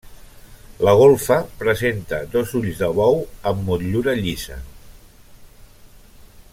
La 0.87 0.93
golfa 0.99 1.35
presenta 1.59 2.21
dos 2.37 2.55
ulls 2.61 2.79
de 2.81 2.89
bou 3.01 3.21
amb 3.51 3.61
motllura 3.69 4.15
llisa. 4.21 4.57